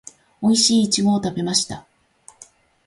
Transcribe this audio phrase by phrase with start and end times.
[0.41, 1.85] おいしいイチゴを食べました